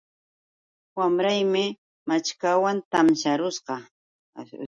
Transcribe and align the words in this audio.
Wamraymi 0.97 1.65
maćhkawan 2.07 2.77
tansharusqa 2.91 3.73